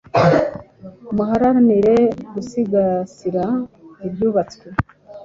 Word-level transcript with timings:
muharanire 1.15 1.97
gusigasira 2.33 3.43
ibyubatswe 4.07 4.67